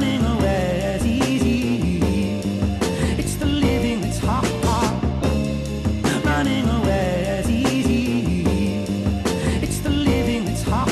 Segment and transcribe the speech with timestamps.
[0.00, 2.38] Running away is easy.
[3.18, 4.46] It's the living that's hard.
[6.24, 8.84] Running away is easy.
[9.60, 10.88] It's the living that's hard.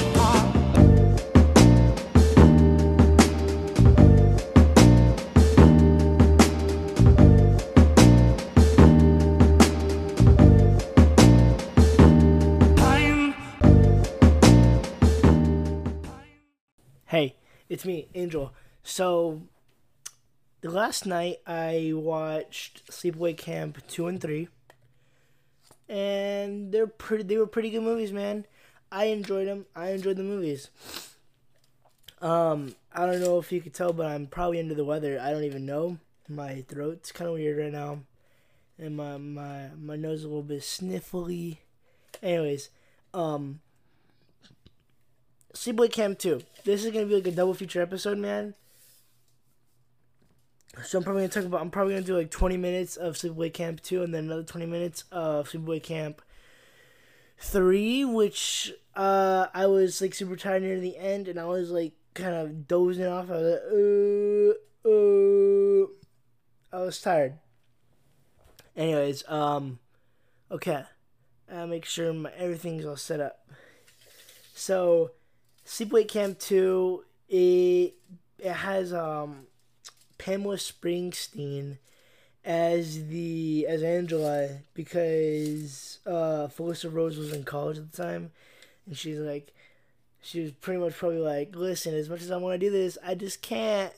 [12.77, 13.35] Time
[17.05, 17.37] Hey,
[17.69, 18.53] it's me, Angel.
[18.89, 19.43] So,
[20.61, 24.47] the last night I watched Sleepaway Camp two and three,
[25.89, 27.25] and they're pretty.
[27.25, 28.47] They were pretty good movies, man.
[28.93, 29.67] I enjoyed them.
[29.75, 30.71] I enjoyed the movies.
[32.23, 35.19] Um, I don't know if you could tell, but I'm probably under the weather.
[35.21, 35.99] I don't even know.
[36.29, 38.03] My throat's kind of weird right now,
[38.79, 41.59] and my my my nose is a little bit sniffly.
[42.23, 42.71] Anyways,
[43.13, 43.59] um.
[45.55, 46.43] Sleepaway Camp 2.
[46.65, 48.55] This is gonna be like a double feature episode, man.
[50.85, 51.61] So I'm probably gonna talk about.
[51.61, 54.67] I'm probably gonna do like 20 minutes of Sleepaway Camp 2, and then another 20
[54.67, 56.21] minutes of Sleepaway Camp
[57.39, 61.95] 3, which uh I was like super tired near the end, and I was like
[62.15, 63.31] kind of dozing off.
[63.31, 63.63] I was like,
[64.85, 67.39] uh, uh, I was tired.
[68.77, 69.79] Anyways, um,
[70.51, 70.85] okay,
[71.51, 73.49] uh, make sure my, everything's all set up.
[74.55, 75.13] So,
[75.67, 77.95] Sleepaway Camp 2, it,
[78.39, 79.47] it has um,
[80.27, 81.79] Pamela Springsteen
[82.45, 88.33] as the as Angela because uh, Felissa Rose was in college at the time,
[88.87, 89.55] and she's like,
[90.21, 92.99] she was pretty much probably like, listen, as much as I want to do this,
[93.07, 93.93] I just can't,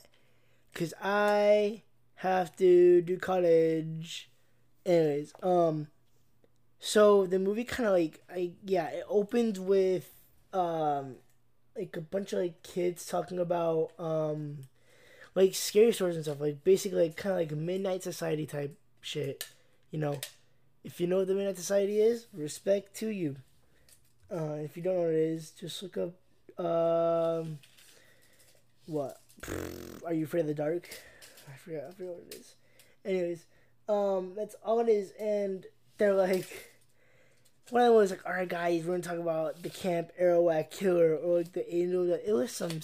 [0.75, 1.81] cause I
[2.17, 4.29] have to do college.
[4.85, 5.87] Anyways, um,
[6.79, 10.13] so the movie kind of like I yeah it opens with
[10.53, 11.15] um
[11.75, 14.59] like a bunch of like kids talking about um
[15.35, 19.47] like scary stories and stuff like basically like kind of like midnight society type shit
[19.91, 20.19] you know?
[20.83, 23.37] If you know what the midnight society is respect to you.
[24.31, 27.59] Uh if you don't know what it is just look up um
[28.85, 29.17] what?
[30.05, 30.89] Are you afraid of the dark?
[31.51, 32.55] I forgot i forgot what it is.
[33.05, 33.45] Anyways
[33.87, 35.65] um that's all it is and
[35.97, 36.69] they're like
[37.71, 40.71] one of them was like, "All right, guys, we're gonna talk about the Camp Arawak
[40.71, 42.81] killer or like the angel." It was some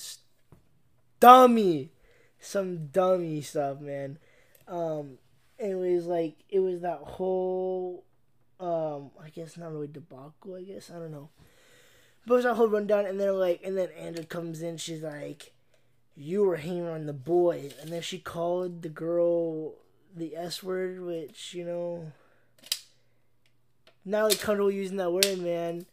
[1.19, 1.89] dummy,
[2.45, 4.17] some dummy stuff, man.
[4.67, 5.17] Um,
[5.59, 8.03] anyways, like it was that whole,
[8.59, 10.55] um, I guess not really debacle.
[10.55, 11.29] I guess I don't know,
[12.25, 14.77] but it was that whole rundown, and they're like, and then Andrew comes in.
[14.77, 15.53] She's like,
[16.15, 19.75] "You were hanging on the boys," and then she called the girl
[20.15, 22.11] the S word, which you know
[24.05, 25.85] not really comfortable using that word, man.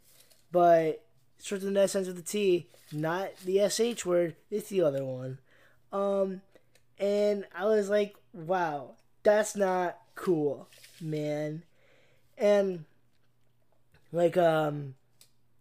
[0.50, 1.04] But
[1.38, 4.36] starts with an S ends with T, not the SH word.
[4.50, 5.38] It's the other one.
[5.92, 6.40] Um,
[6.98, 8.92] and I was like, wow,
[9.22, 10.68] that's not cool,
[11.00, 11.62] man.
[12.38, 12.84] And
[14.12, 14.94] like, um,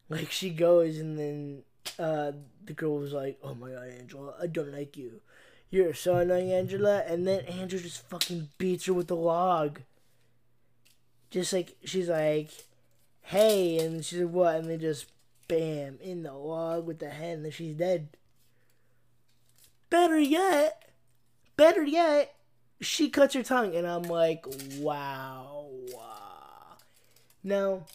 [0.09, 1.63] like she goes, and then
[1.99, 2.31] uh,
[2.65, 5.21] the girl was like, "Oh my god, Angela, I don't like you.
[5.69, 9.81] You're so annoying, Angela." And then Angela just fucking beats her with the log
[11.31, 12.49] just like she's like,
[13.23, 15.07] "Hey," and she's like, "What?" And they just
[15.47, 18.09] bam in the log with the head, and then she's dead.
[19.91, 20.89] Better yet,
[21.55, 22.33] better yet,
[22.81, 24.43] she cuts her tongue, and I'm like,
[24.79, 25.67] "Wow."
[27.43, 27.85] Now,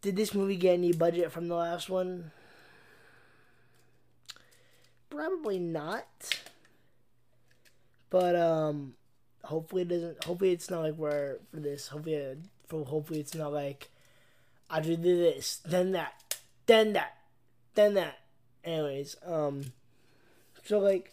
[0.00, 2.32] did this movie get any budget from the last one?
[5.10, 6.06] Probably not.
[8.10, 8.94] But um,
[9.42, 10.24] hopefully it doesn't.
[10.24, 11.88] Hopefully it's not like we're for this.
[11.88, 13.90] Hopefully for hopefully it's not like
[14.70, 17.18] I did this, then that, then that,
[17.74, 18.18] then that.
[18.64, 19.72] Anyways, um,
[20.64, 21.12] so like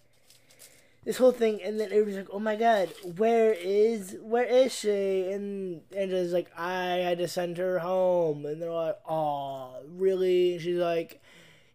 [1.04, 4.74] this whole thing, and then it was like, "Oh my god, where is where is
[4.74, 9.82] she?" And and it's like, "I had to send her home," and they're like, "Oh,
[9.90, 11.22] really?" And she's like,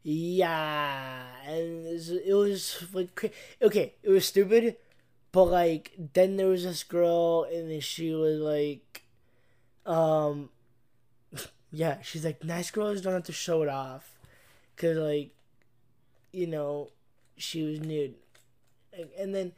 [0.03, 3.33] "Yeah," and it's- it was like,
[3.63, 4.77] okay, it was stupid,
[5.33, 9.03] but like then there was this girl, and then she was like
[9.87, 10.51] um
[11.73, 14.17] yeah she's like nice girls don't have to show it off
[14.75, 15.31] because like
[16.33, 16.91] you know
[17.37, 18.15] she was nude
[19.19, 19.53] and then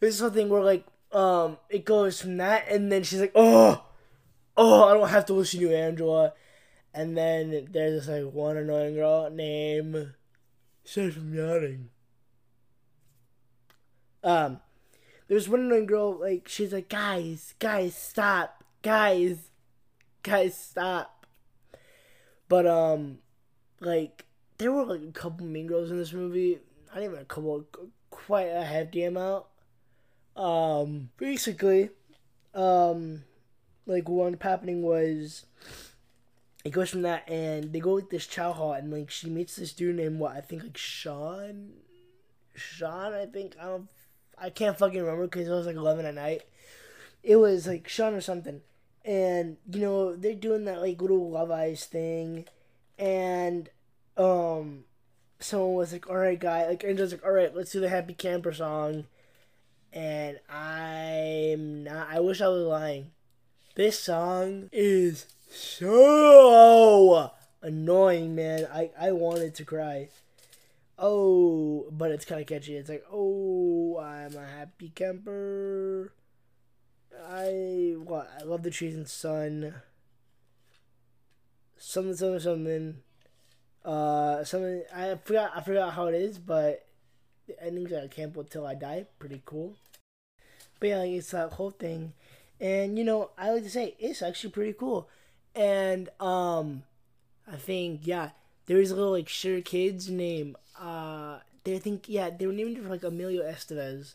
[0.00, 3.84] there's something where like um it goes from that and then she's like oh
[4.56, 6.32] oh i don't have to listen to angela.
[6.94, 10.12] And then there's this like one annoying girl named
[10.84, 11.88] says from yawning
[14.24, 14.60] um
[15.28, 18.62] there's one annoying girl like she's like guys guys stop.
[18.82, 19.38] Guys
[20.22, 21.26] guys stop.
[22.48, 23.18] But um
[23.80, 24.26] like
[24.58, 26.58] there were like a couple mean girls in this movie.
[26.94, 27.64] Not even a couple
[28.26, 29.44] quite a hefty amount.
[30.36, 31.90] Um, basically,
[32.54, 33.24] um,
[33.86, 35.46] like what ended up happening was
[36.64, 39.56] it goes from that and they go with this chow hall and like she meets
[39.56, 41.72] this dude named what I think like Sean,
[42.54, 43.88] Sean I think I don't
[44.38, 46.42] I can't fucking remember because it was like eleven at night.
[47.22, 48.62] It was like Sean or something,
[49.04, 52.46] and you know they're doing that like little Love Eyes thing,
[52.98, 53.68] and
[54.16, 54.84] um,
[55.42, 58.14] someone was like, "All right, guy," like Angel's like, "All right, let's do the Happy
[58.14, 59.06] Camper song,"
[59.92, 62.08] and I'm not.
[62.10, 63.10] I wish I was lying.
[63.74, 68.66] This song is so annoying, man.
[68.72, 70.08] I I wanted to cry.
[70.98, 72.76] Oh, but it's kind of catchy.
[72.76, 76.12] It's like, oh, I'm a happy camper.
[77.28, 78.30] I what?
[78.38, 79.74] I love the trees and sun.
[81.76, 82.96] Something, something, something.
[83.84, 84.82] Uh, something.
[84.94, 85.52] I forgot.
[85.56, 86.86] I forgot how it is, but
[87.46, 89.06] the ending's like camp until I die.
[89.18, 89.74] Pretty cool.
[90.78, 92.12] But yeah, like, it's that whole thing,
[92.60, 95.08] and you know, I like to say it's actually pretty cool,
[95.54, 96.82] and um,
[97.50, 98.30] I think yeah,
[98.66, 100.56] there's a little like sure kids name.
[100.78, 104.14] uh, they think yeah they were named for like Emilio Estevez.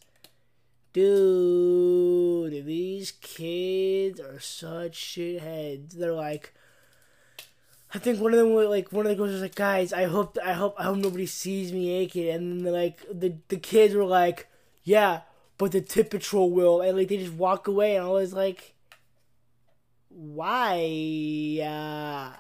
[0.94, 5.92] Dude, these kids are such shitheads.
[5.92, 6.54] They're like,
[7.94, 10.38] I think one of them like one of the girls was like, guys, I hope
[10.44, 12.28] I hope I hope nobody sees me naked.
[12.28, 14.48] And then like the the kids were like,
[14.84, 15.22] yeah,
[15.58, 18.76] but the tip patrol will, and like they just walk away, and I was like,
[20.10, 21.60] why?
[21.64, 22.38] Uh,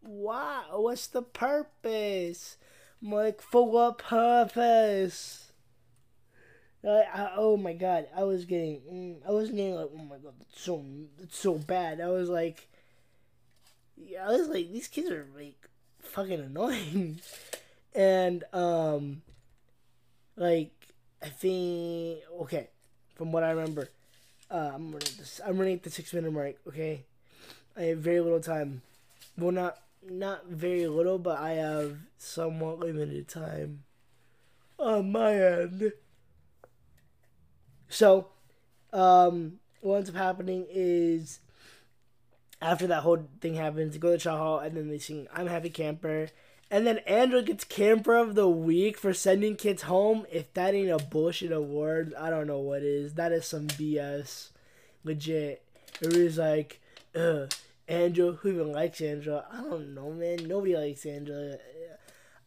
[0.00, 0.64] why?
[0.70, 2.56] What's the purpose?
[3.02, 5.52] I'm like, for what purpose?
[6.84, 10.16] I, I, oh my god, I was getting, mm, I was getting like, oh my
[10.16, 10.84] god, that's so,
[11.18, 12.00] that's so bad.
[12.00, 12.68] I was like,
[14.20, 15.68] I was like, these kids are like
[16.00, 17.20] fucking annoying,
[17.94, 19.22] and um,
[20.36, 20.72] like
[21.22, 22.68] I think okay,
[23.14, 23.88] from what I remember,
[24.50, 25.40] uh, I'm running this.
[25.44, 26.56] I'm running at the six minute mark.
[26.68, 27.04] Okay,
[27.76, 28.82] I have very little time.
[29.38, 33.84] Well, not not very little, but I have somewhat limited time
[34.78, 35.92] on my end.
[37.88, 38.28] So,
[38.92, 41.38] um, what ends up happening is
[42.64, 45.28] after that whole thing happens, they go to the Chow Hall and then they sing
[45.32, 46.28] I'm Happy Camper.
[46.70, 50.24] And then Andrew gets Camper of the Week for sending kids home.
[50.32, 53.14] If that ain't a bullshit award, I don't know what is.
[53.14, 54.48] That is some BS.
[55.04, 55.62] Legit.
[56.00, 56.80] It was like,
[57.14, 57.52] ugh,
[57.86, 59.44] Andrew, who even likes Angela?
[59.52, 60.48] I don't know, man.
[60.48, 61.58] Nobody likes Angela.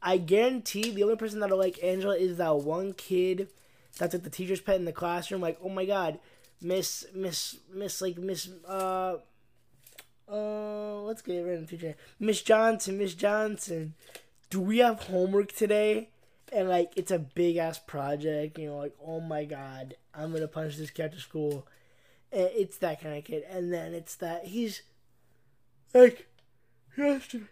[0.02, 3.50] I guarantee the only person that'll like Angela is that one kid
[4.00, 5.42] that's like the teacher's pet in the classroom.
[5.42, 6.20] Like, oh my god,
[6.60, 9.18] Miss, Miss, Miss, like Miss, uh,
[10.32, 11.96] uh, let's get in the future.
[12.20, 13.94] Miss Johnson, Miss Johnson,
[14.50, 16.10] do we have homework today?
[16.52, 18.58] And like, it's a big ass project.
[18.58, 21.68] You know, like, oh my god, I'm gonna punch this kid to school.
[22.32, 23.44] And it's that kind of kid.
[23.50, 24.82] And then it's that he's
[25.94, 26.28] like,
[26.96, 27.48] he has to.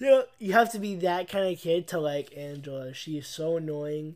[0.00, 2.94] You know, you have to be that kind of kid to like Angela.
[2.94, 4.14] She is so annoying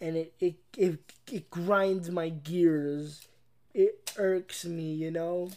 [0.00, 0.98] and it, it it
[1.30, 3.28] it grinds my gears.
[3.74, 5.50] It irks me, you know.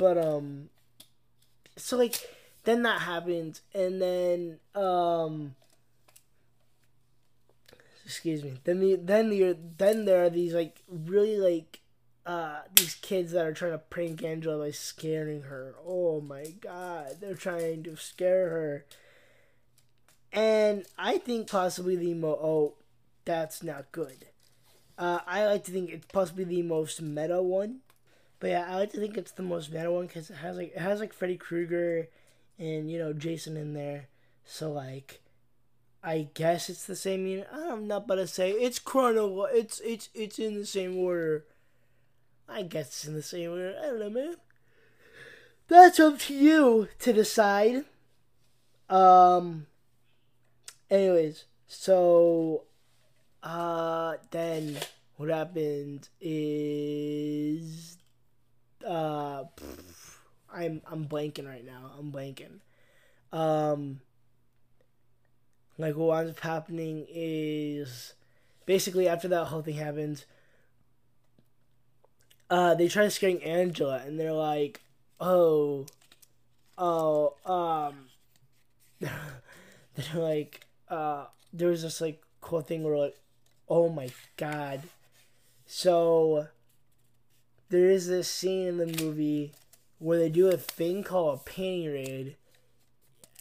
[0.00, 0.70] But um
[1.76, 2.26] so like
[2.64, 5.54] then that happens and then um
[8.06, 8.54] excuse me.
[8.64, 11.80] Then the then the then there are these like really like
[12.24, 15.74] uh these kids that are trying to prank Angela by scaring her.
[15.86, 18.86] Oh my god, they're trying to scare her.
[20.32, 22.74] And I think possibly the mo oh
[23.26, 24.24] that's not good.
[24.96, 27.80] Uh, I like to think it's possibly the most meta one,
[28.40, 30.72] but yeah, I like to think it's the most meta one because it has like
[30.74, 32.08] it has like Freddy Krueger
[32.58, 34.08] and you know Jason in there,
[34.44, 35.20] so like.
[36.02, 37.46] I guess it's the same unit.
[37.52, 39.44] I'm not about to say it's chrono.
[39.44, 41.44] It's it's it's in the same order.
[42.48, 43.74] I guess it's in the same order.
[43.78, 44.36] I don't know, man.
[45.68, 47.84] That's up to you to decide.
[48.88, 49.66] Um.
[50.90, 52.64] Anyways, so
[53.42, 54.78] uh, then
[55.16, 57.98] what happened is,
[58.86, 59.44] uh,
[60.52, 61.92] I'm I'm blanking right now.
[61.98, 62.60] I'm blanking.
[63.32, 64.00] Um,
[65.78, 68.14] like what ends up happening is
[68.66, 70.26] basically after that whole thing happens,
[72.50, 74.80] uh, they try to scaring Angela, and they're like,
[75.20, 75.86] "Oh,
[76.76, 78.06] oh, um,"
[79.00, 79.12] they're
[80.14, 83.16] like, uh, there was this like cool thing where like
[83.70, 84.82] Oh my god.
[85.64, 86.48] So
[87.70, 89.52] there is this scene in the movie
[89.98, 92.36] where they do a thing called a panty raid.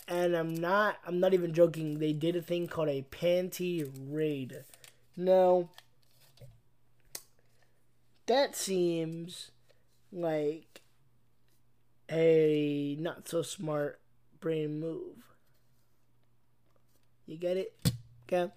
[0.07, 1.99] and I'm not I'm not even joking.
[1.99, 4.63] They did a thing called a panty raid.
[5.15, 5.69] Now,
[8.27, 9.51] that seems
[10.11, 10.81] like
[12.11, 13.99] a not so smart
[14.39, 15.17] brain move.
[17.25, 17.91] You get it?
[18.27, 18.51] Okay.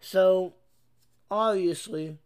[0.00, 0.54] So,
[1.30, 2.18] obviously,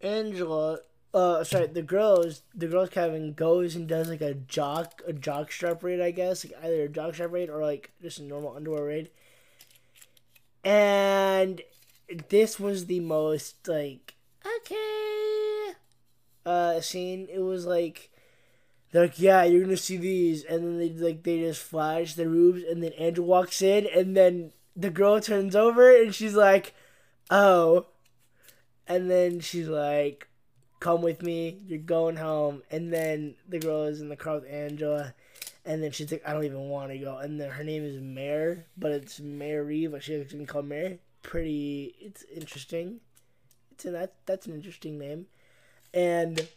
[0.00, 0.80] Angela,
[1.14, 5.52] uh, sorry, the girls, the girls Kevin goes and does like a jock, a jock
[5.52, 8.56] strap raid, I guess, like either a jock strap raid or like just a normal
[8.56, 9.10] underwear raid.
[10.64, 11.60] And
[12.28, 14.14] this was the most like
[14.44, 15.72] okay
[16.46, 17.28] uh scene.
[17.30, 18.10] It was like
[18.90, 22.24] they're like, yeah, you're gonna see these, and then they like they just flash the
[22.24, 26.74] boobs, and then Andrew walks in, and then the girl turns over, and she's like,
[27.30, 27.86] oh,
[28.86, 30.28] and then she's like,
[30.82, 34.50] come with me, you're going home, and then the girl is in the car with
[34.50, 35.14] Angela,
[35.64, 38.00] and then she's like, I don't even want to go, and then her name is
[38.00, 40.98] Mare, but it's Mary, but she can call Mary.
[41.22, 42.98] Pretty, it's interesting.
[43.70, 45.26] It's an, that that's an interesting name,
[45.94, 46.48] and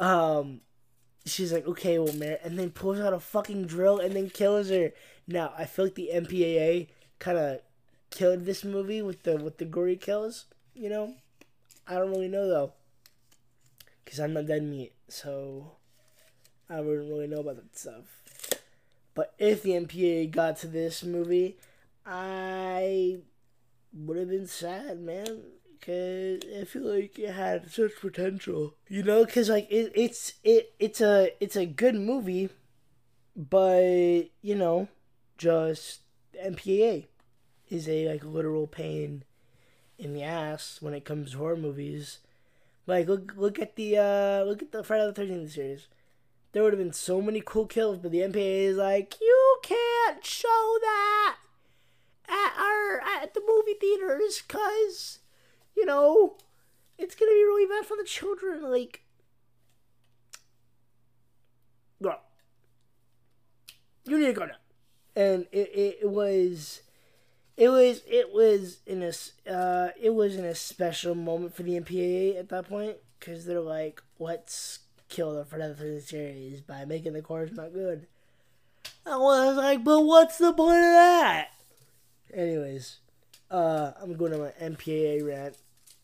[0.00, 0.60] um
[1.24, 4.68] she's like, okay, well, Mary, and then pulls out a fucking drill and then kills
[4.68, 4.92] her.
[5.26, 7.60] Now, I feel like the MPAA kind of
[8.10, 10.44] killed this movie with the with the gory kills.
[10.74, 11.14] You know,
[11.88, 12.74] I don't really know though,
[14.06, 15.72] because I'm not dead meat, so
[16.70, 18.04] I wouldn't really know about that stuff.
[19.14, 21.58] But if the MPAA got to this movie,
[22.06, 23.18] I
[23.92, 25.42] would have been sad, man.
[25.80, 29.24] Cause I feel like it had such potential, you know.
[29.26, 32.48] Cause like it, it's it, it's a it's a good movie,
[33.36, 34.88] but you know,
[35.38, 36.00] just
[36.44, 37.06] MPAA
[37.68, 39.24] is a like literal pain
[39.98, 42.18] in the ass when it comes to horror movies.
[42.86, 45.88] Like look look at the uh look at the Friday the Thirteenth series.
[46.52, 50.24] There would have been so many cool kills, but the MPAA is like you can't
[50.24, 51.36] show that
[52.28, 55.18] at our at the movie theaters, cause
[55.76, 56.36] you know,
[56.98, 58.62] it's gonna be really bad for the children.
[58.62, 59.02] Like,
[64.06, 64.54] you need to go now.
[65.14, 66.82] And it, it was,
[67.56, 71.80] it was, it was in a, uh, it was in a special moment for the
[71.80, 77.12] MPAA at that point because they're like, let's kill the Friday the series by making
[77.12, 78.06] the chorus not good.
[79.04, 81.48] I was like, but what's the point of that?
[82.34, 82.98] Anyways,
[83.50, 85.56] uh, I'm going to my MPAA rant.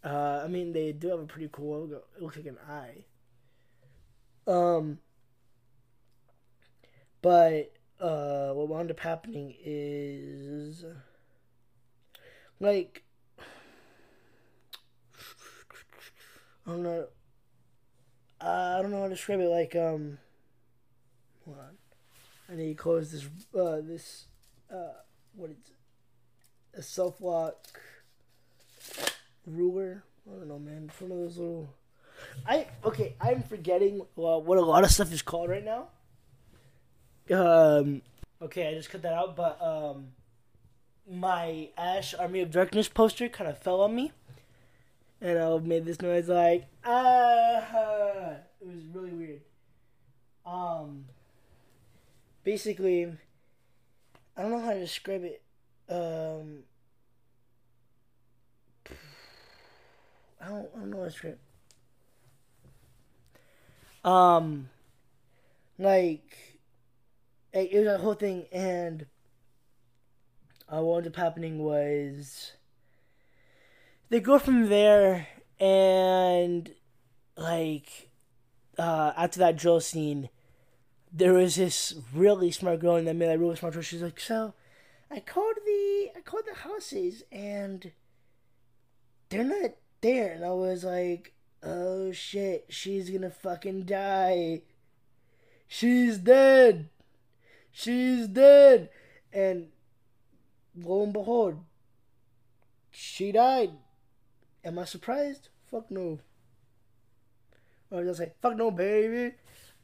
[0.05, 2.03] Uh, I mean, they do have a pretty cool logo.
[2.17, 3.05] It looks like an eye.
[4.47, 4.99] Um,
[7.21, 10.85] but uh, what wound up happening is
[12.63, 13.03] like
[16.67, 17.07] I don't know.
[18.41, 19.49] Uh, I don't know how to describe it.
[19.49, 20.19] Like um,
[21.45, 21.77] hold on.
[22.49, 23.25] I need to close this.
[23.55, 24.27] Uh, this
[24.73, 24.93] uh,
[25.35, 25.77] what is it?
[26.75, 27.57] a self lock
[29.47, 30.05] ruler.
[30.27, 30.89] I don't know, man.
[30.89, 31.75] It's one of those little.
[32.47, 33.15] I okay.
[33.21, 35.89] I'm forgetting uh, what a lot of stuff is called right now.
[37.37, 38.03] Um.
[38.41, 40.09] Okay, I just cut that out, but um,
[41.11, 44.13] my Ash Army of Darkness poster kind of fell on me,
[45.21, 48.37] and I made this noise like ah.
[48.61, 49.41] It was really weird.
[50.47, 51.07] Um.
[52.45, 53.07] Basically,
[54.37, 55.43] I don't know how to describe it.
[55.89, 56.65] Um.
[60.41, 61.39] I don't, I don't know how what's right.
[64.05, 64.69] Um,
[65.79, 66.59] like,
[67.53, 69.07] it, it was a whole thing, and
[70.73, 72.53] uh, what ended up happening was
[74.09, 75.29] they go from there,
[75.61, 76.75] and
[77.37, 78.11] like,
[78.79, 80.31] uh, after that drill scene,
[81.13, 83.83] there was this really smart girl in that made that really smart drill.
[83.83, 84.55] She's like, so,
[85.11, 87.93] I called the I called the houses, and
[89.29, 94.63] they're not there, and I was like, oh shit, she's gonna fucking die.
[95.69, 96.91] She's dead.
[97.71, 98.91] She's dead.
[99.33, 99.69] And
[100.77, 101.59] lo and behold,
[102.91, 103.73] she died.
[104.65, 105.49] Am I surprised?
[105.71, 106.19] Fuck no.
[107.91, 109.35] I was gonna say, fuck no, baby.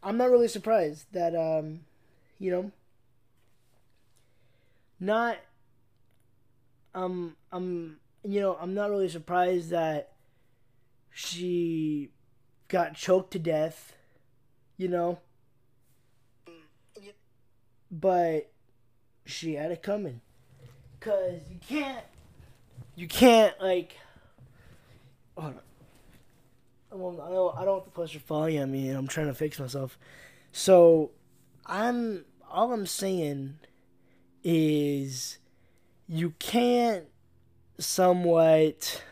[0.03, 1.81] I'm not really surprised that, um,
[2.39, 2.73] you know,
[5.01, 5.39] not,
[6.95, 10.13] um, I'm you know, I'm not really surprised that
[11.11, 12.11] she
[12.69, 13.95] got choked to death,
[14.77, 15.19] you know.
[17.91, 18.51] But
[19.25, 20.21] she had it coming.
[21.01, 22.05] Cause you can't
[22.97, 23.97] you can't like
[25.37, 25.61] hold on.
[26.91, 29.61] I don't, I don't, want the poster falling at me and I'm trying to fix
[29.61, 29.99] myself.
[30.53, 31.11] So
[31.67, 33.59] I'm all I'm saying
[34.43, 35.39] is
[36.09, 37.05] you can't
[37.79, 39.03] somewhat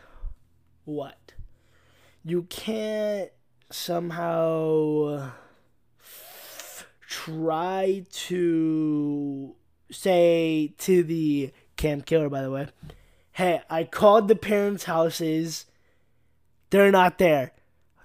[0.85, 1.27] what
[2.27, 3.29] you can't
[3.69, 5.31] somehow
[7.07, 9.55] try to
[9.89, 12.67] say to the camp killer by the way
[13.33, 15.65] hey i called the parents houses
[16.69, 17.51] they're not there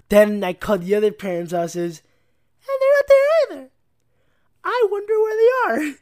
[0.08, 2.02] then i called the other parents houses
[2.60, 3.70] and they're not there either
[4.64, 5.94] i wonder where they are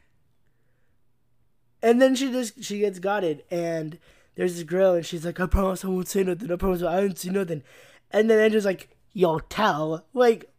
[1.90, 3.98] and then she just she gets gotted and
[4.40, 6.50] there's this girl and she's like, I promise I won't say nothing.
[6.50, 7.62] I promise I won't say nothing.
[8.10, 10.06] And then Andrew's like, Yo, tell.
[10.14, 10.50] Like,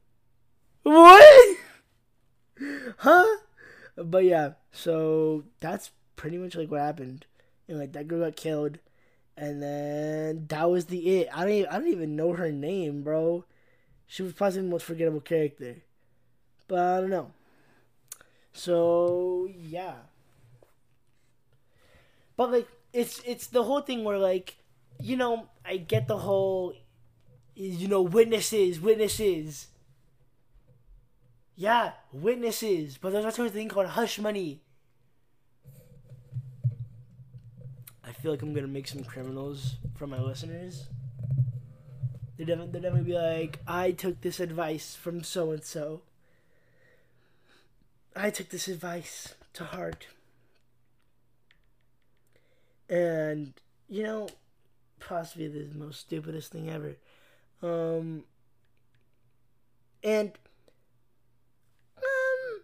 [0.83, 1.57] what?
[2.97, 3.37] huh?
[3.95, 7.25] But yeah, so that's pretty much like what happened.
[7.67, 8.79] And like that girl got killed.
[9.37, 11.29] And then that was the it.
[11.33, 13.45] I don't even, I don't even know her name, bro.
[14.07, 15.77] She was possibly the most forgettable character.
[16.67, 17.31] But I don't know.
[18.53, 19.95] So yeah.
[22.35, 24.57] But like it's it's the whole thing where like
[24.99, 26.73] you know I get the whole
[27.55, 29.67] you know witnesses witnesses
[31.55, 34.61] yeah witnesses but there's also a thing called hush money
[38.21, 40.85] feel like I'm gonna make some criminals from my listeners.
[42.37, 46.01] They're definitely, they're definitely be like I took this advice from so and so
[48.15, 50.05] I took this advice to heart.
[52.87, 53.53] And
[53.89, 54.29] you know
[54.99, 56.97] possibly the most stupidest thing ever.
[57.63, 58.25] Um
[60.03, 60.31] and
[61.97, 62.61] um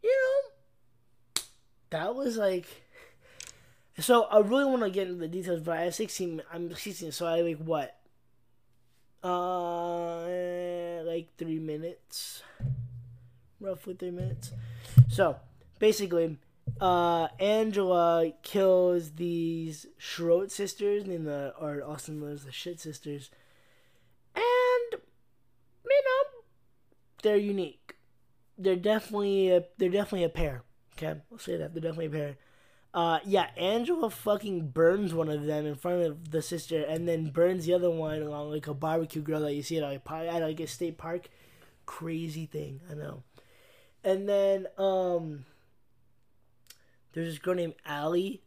[0.00, 1.42] you know
[1.90, 2.81] that was like
[3.98, 7.12] so i really want to get into the details but i have 16 i'm 16
[7.12, 7.98] so i like what
[9.24, 12.42] uh like three minutes
[13.60, 14.52] roughly three minutes
[15.08, 15.36] so
[15.78, 16.38] basically
[16.80, 23.30] uh, Angela kills these Schroet sisters, named the or Austin knows the Shit sisters,
[24.34, 25.00] and
[25.84, 26.30] you know
[27.22, 27.94] they're unique.
[28.58, 30.62] They're definitely a, they're definitely a pair.
[30.96, 32.36] Okay, I'll say that they're definitely a pair.
[32.94, 37.30] Uh, yeah, Angela fucking burns one of them in front of the sister, and then
[37.30, 40.42] burns the other one along like a barbecue grill that you see at like, at
[40.42, 41.28] like a state park.
[41.86, 43.22] Crazy thing, I know.
[44.04, 45.44] And then um
[47.12, 48.42] there's this girl named Allie.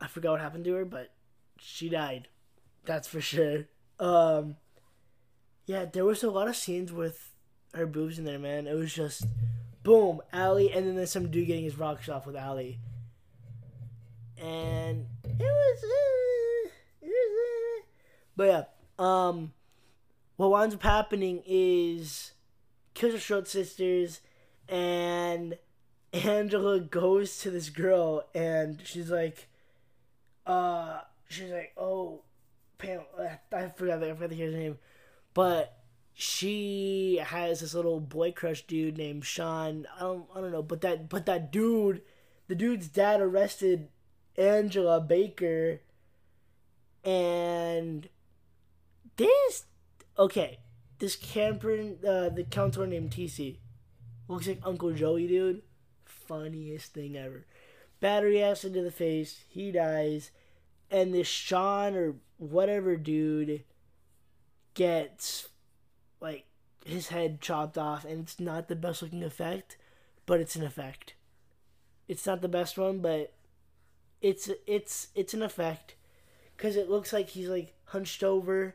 [0.00, 1.12] I forgot what happened to her, but
[1.58, 2.28] she died.
[2.84, 3.66] That's for sure.
[4.00, 4.56] Um,
[5.66, 7.32] yeah, there was a lot of scenes with
[7.74, 8.66] her boobs in there, man.
[8.66, 9.26] It was just
[9.82, 12.78] boom, Allie, and then there's some dude getting his rocks off with Allie.
[14.40, 16.68] And it was, uh,
[17.02, 17.86] it was uh,
[18.36, 18.64] but yeah,
[18.98, 19.52] um,
[20.36, 22.32] what winds up happening is
[22.94, 24.20] kills her short sisters,
[24.68, 25.58] and
[26.12, 29.48] Angela goes to this girl and she's like,
[30.46, 32.22] uh, she's like, oh,
[32.78, 33.00] Pam,
[33.52, 34.78] I forgot, I forgot hear his name,
[35.34, 35.76] but
[36.14, 39.86] she has this little boy crush dude named Sean.
[39.96, 42.02] I don't, I don't know, but that, but that dude,
[42.46, 43.88] the dude's dad arrested
[44.38, 45.80] Angela Baker,
[47.04, 48.08] and
[49.16, 49.64] this,
[50.18, 50.60] okay,
[51.00, 51.72] this camper,
[52.06, 53.56] uh, the counselor named TC,
[54.28, 55.62] looks like Uncle Joey, dude
[56.28, 57.46] funniest thing ever.
[58.00, 60.30] Battery acid to the face, he dies,
[60.90, 63.64] and this Sean or whatever dude
[64.74, 65.48] gets
[66.20, 66.44] like
[66.84, 69.76] his head chopped off, and it's not the best looking effect,
[70.26, 71.14] but it's an effect.
[72.06, 73.32] It's not the best one, but
[74.20, 75.94] it's it's it's an effect
[76.56, 78.74] because it looks like he's like hunched over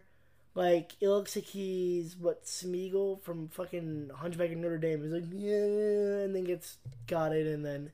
[0.56, 5.02] like it looks like he's what Smeagol from fucking Hunchback of Notre Dame.
[5.02, 6.78] He's like yeah, and then gets
[7.08, 7.92] got it, and then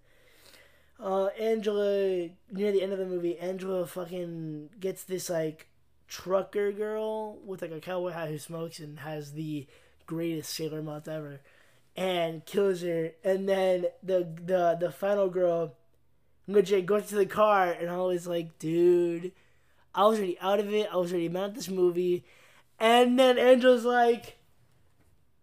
[1.00, 5.68] uh, Angela near the end of the movie, Angela fucking gets this like
[6.08, 9.66] trucker girl with like a cowboy hat who smokes and has the
[10.06, 11.40] greatest sailor mouth ever,
[11.96, 13.12] and kills her.
[13.24, 15.76] And then the the the final girl,
[16.54, 19.32] legit goes to the car, and I was like, dude.
[19.96, 20.88] I was already out of it.
[20.92, 22.24] I was already mad at this movie.
[22.80, 24.40] And then Angela's like,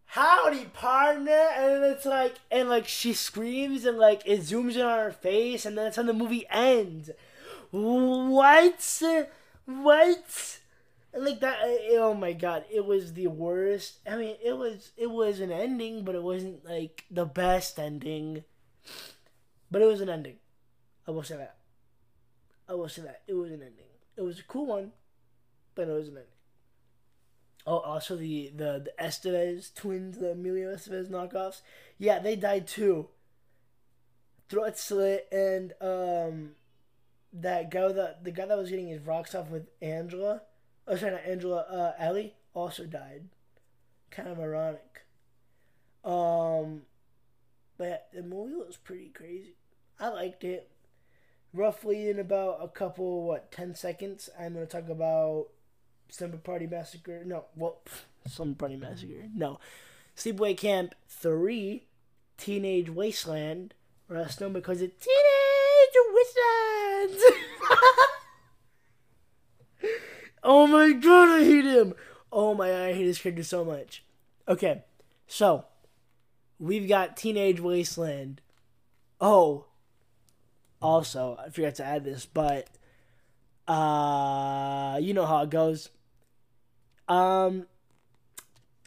[0.06, 4.98] howdy partner and it's like and like she screams and like it zooms in on
[4.98, 7.10] her face and then that's how the movie ends
[7.70, 9.02] what
[9.66, 10.58] what
[11.12, 14.92] and like that eh, oh my god it was the worst i mean it was
[14.96, 18.42] it was an ending but it wasn't like the best ending
[19.70, 20.36] but it was an ending
[21.06, 21.56] i will say that
[22.68, 24.92] i will say that it was an ending it was a cool one
[25.74, 26.30] but it was an ending
[27.66, 31.62] Oh, also the the the Estevez twins, the Emilio Estevez knockoffs.
[31.98, 33.08] Yeah, they died too.
[34.48, 36.50] throat slit, and um,
[37.32, 40.42] that guy that the guy that was getting his rocks off with Angela,
[40.86, 43.28] oh sorry, not Angela, uh, Ellie also died.
[44.10, 45.04] Kind of ironic.
[46.04, 46.82] Um,
[47.76, 49.56] but the movie was pretty crazy.
[49.98, 50.70] I liked it.
[51.56, 55.46] Roughly in about a couple, what, 10 seconds, I'm going to talk about
[56.10, 57.22] Slumber Party Massacre.
[57.24, 57.78] No, well,
[58.28, 59.24] Slumber Party Massacre.
[59.34, 59.58] No.
[60.14, 61.86] Sleepaway Camp 3,
[62.36, 63.72] Teenage Wasteland,
[64.10, 67.20] or else known because it's Teenage Wasteland!
[70.42, 71.94] oh my god, I hate him!
[72.30, 74.04] Oh my god, I hate this character so much.
[74.46, 74.84] Okay,
[75.26, 75.64] so,
[76.58, 78.42] we've got Teenage Wasteland.
[79.20, 79.65] Oh,
[80.80, 82.68] also, I forgot to add this, but
[83.66, 85.90] uh, you know how it goes.
[87.08, 87.66] Um,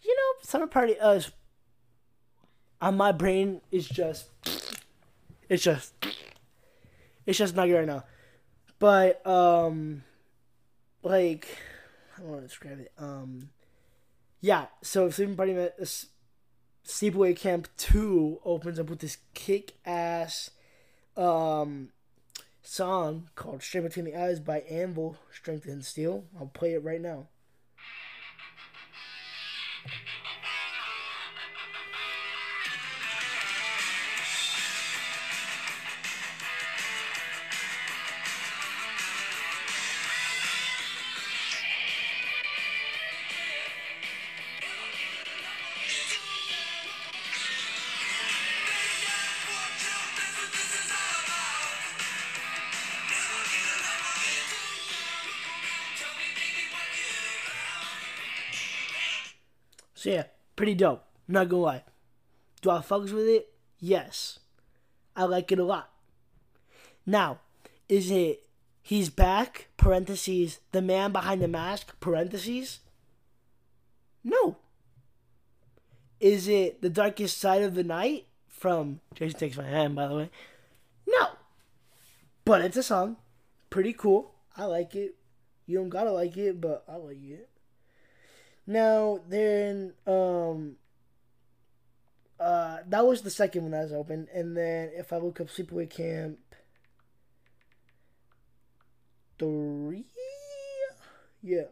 [0.03, 0.99] you know, summer party.
[0.99, 1.21] Uh,
[2.81, 4.29] on my brain is just,
[5.49, 5.93] it's just,
[7.25, 8.03] it's just not good right now.
[8.79, 10.03] But um,
[11.03, 11.47] like,
[12.15, 12.91] I don't want to describe it.
[12.97, 13.49] Um,
[14.39, 14.67] yeah.
[14.81, 15.85] So sleeping party, uh,
[16.85, 20.51] Sleepaway Camp Two opens up with this kick ass
[21.19, 21.89] um
[22.63, 26.25] song called Straight Between the Eyes by Anvil, Strength of Steel.
[26.39, 27.27] I'll play it right now.
[59.99, 60.23] So yeah,
[60.55, 61.03] pretty dope.
[61.27, 61.83] Not gonna lie.
[62.61, 63.51] Do I fucks with it?
[63.81, 64.39] Yes.
[65.13, 65.89] I like it a lot.
[67.05, 67.39] Now,
[67.89, 68.47] is it
[68.81, 72.79] he's back, parentheses, the man behind the mask, parentheses?
[74.23, 74.55] No.
[76.21, 80.29] Is it the darkest side of the night from Jason Takes Manhattan, by the way?
[81.09, 81.27] No.
[82.45, 83.17] But it's a song.
[83.69, 84.31] Pretty cool.
[84.55, 85.15] I like it.
[85.65, 87.49] You don't gotta like it, but I like it.
[88.69, 90.75] Now then, um,
[92.39, 95.47] uh, that was the second one that was open, and then if I look up
[95.47, 96.37] Sleepaway Camp
[99.39, 100.05] three,
[101.41, 101.63] yeah.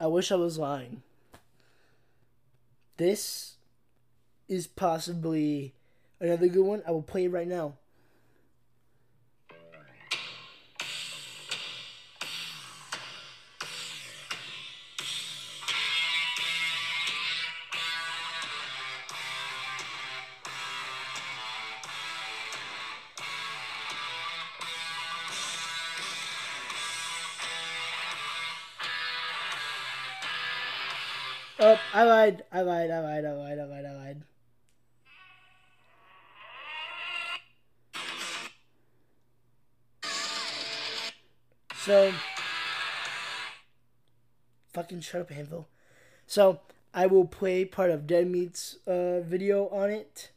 [0.00, 1.02] I wish I was lying.
[2.96, 3.56] This
[4.48, 5.74] is possibly
[6.20, 6.82] another good one.
[6.88, 7.74] I will play it right now.
[32.22, 32.44] Lied.
[32.52, 32.90] I lied.
[32.90, 33.24] I lied.
[33.24, 33.58] I lied.
[33.58, 33.84] I lied.
[33.84, 34.22] I lied.
[41.76, 42.12] So,
[44.72, 45.68] fucking shut up, Anvil.
[46.28, 46.60] So,
[46.94, 50.30] I will play part of Dead Meat's uh, video on it.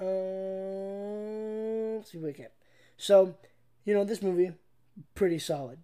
[0.00, 2.48] Let's see if we can.
[2.96, 3.36] So,
[3.84, 4.52] you know, this movie,
[5.14, 5.78] pretty solid.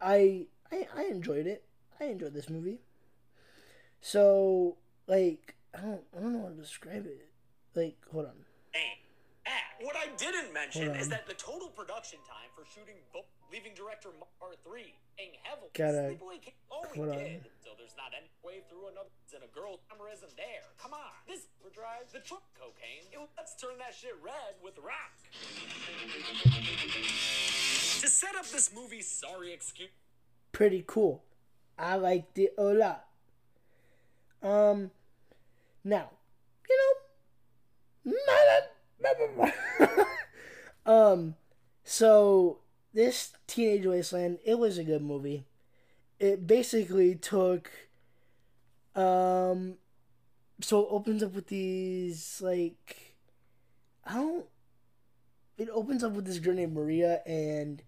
[0.00, 1.64] I, I I enjoyed it.
[2.00, 2.80] I enjoyed this movie.
[4.00, 7.28] So, like, I don't, I don't know how to describe it.
[7.74, 8.32] Like, hold on.
[8.72, 8.98] Hey,
[9.80, 14.08] What I didn't mention is that the total production time for shooting both leaving director
[14.40, 15.70] Part 3 paying heavily.
[15.74, 17.18] Gotta- Sleepaway Camp only oh, hold on.
[17.18, 17.44] did.
[17.64, 20.64] So there's not any way through another and a girl camera isn't there.
[20.80, 21.12] Come on.
[21.28, 23.04] This drives the truck cocaine.
[23.12, 25.12] It- let's turn that shit red with rock.
[28.00, 29.90] To set up this movie, sorry excuse
[30.52, 31.22] Pretty cool.
[31.78, 33.04] I liked it a lot.
[34.42, 34.90] Um,
[35.84, 36.10] now,
[36.68, 36.92] you know,
[40.86, 41.34] um,
[41.84, 42.58] so
[42.92, 45.44] this Teenage Wasteland, it was a good movie.
[46.18, 47.70] It basically took,
[48.94, 49.74] um,
[50.60, 53.14] so it opens up with these like,
[54.04, 54.46] I don't.
[55.58, 57.82] It opens up with this girl named Maria, and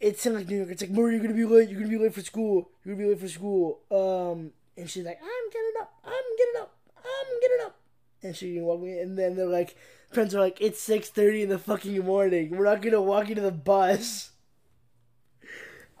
[0.00, 0.70] it's in like New York.
[0.70, 1.68] It's like Maria, you're gonna be late.
[1.68, 2.70] You're gonna be late for school.
[2.84, 3.80] You're gonna be late for school.
[3.90, 5.92] Um, and she's like, I'm getting up.
[6.04, 6.74] I'm getting up.
[6.96, 7.76] I'm getting up.
[8.22, 8.98] And she can walk me.
[8.98, 9.76] And then they're like,
[10.10, 12.50] friends are like, it's six thirty in the fucking morning.
[12.50, 14.30] We're not gonna walk you to the bus.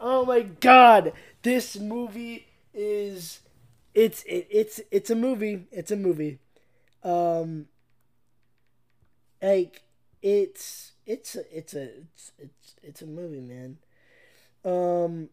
[0.00, 1.12] Oh my god,
[1.42, 3.40] this movie is,
[3.94, 5.66] it's it, it's it's a movie.
[5.72, 6.38] It's a movie.
[7.02, 7.66] Um,
[9.42, 9.82] like
[10.22, 13.78] it's it's it's a it's it's it's a movie, man.
[14.64, 15.30] Um,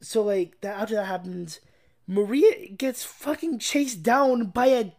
[0.00, 1.60] so like that after that happens,
[2.06, 4.92] Maria gets fucking chased down by a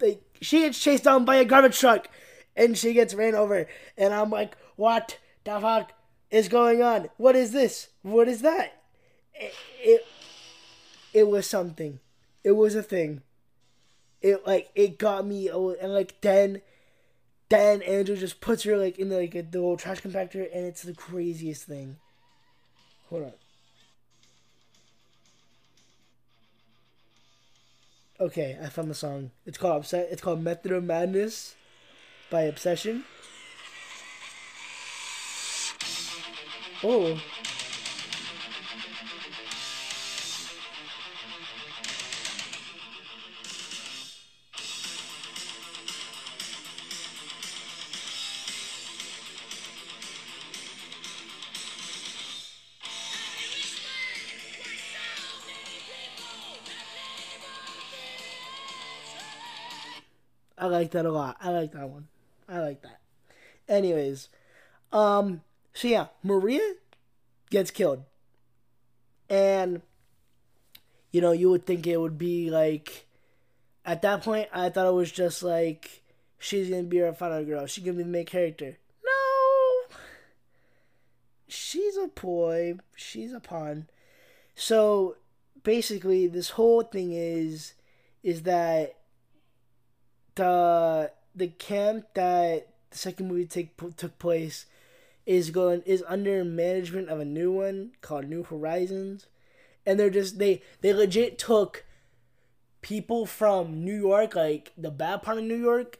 [0.00, 2.08] like she gets chased down by a garbage truck,
[2.56, 5.92] and she gets ran over, and I'm like, what the fuck
[6.30, 7.08] is going on?
[7.16, 7.88] What is this?
[8.02, 8.82] What is that?
[9.34, 10.06] It it,
[11.14, 12.00] it was something.
[12.44, 13.22] It was a thing.
[14.20, 16.62] It like it got me, and like then
[17.48, 20.82] then Andrew just puts her like in the, like the little trash compactor, and it's
[20.82, 21.96] the craziest thing.
[23.08, 23.32] Hold on.
[28.20, 29.30] Okay, I found the song.
[29.46, 30.08] It's called Upset.
[30.10, 31.56] It's called Method of Madness
[32.30, 33.04] by Obsession.
[36.84, 37.20] Oh.
[60.82, 61.36] Like that a lot.
[61.40, 62.08] I like that one.
[62.48, 63.00] I like that.
[63.68, 64.28] Anyways,
[64.92, 65.42] um,
[65.72, 66.74] so yeah, Maria
[67.50, 68.02] gets killed.
[69.30, 69.82] And
[71.12, 73.06] you know, you would think it would be like
[73.84, 76.02] at that point I thought it was just like
[76.38, 77.66] she's gonna be our final girl.
[77.66, 78.76] She's gonna be the main character.
[79.04, 79.96] No
[81.46, 82.74] She's a boy.
[82.96, 83.86] She's a pawn.
[84.56, 85.16] So
[85.62, 87.74] basically this whole thing is
[88.24, 88.96] is that
[90.34, 94.66] the the camp that the second movie take took place
[95.24, 99.26] is going is under management of a new one called New Horizons,
[99.86, 101.84] and they're just they they legit took
[102.80, 105.98] people from New York, like the bad part of New York,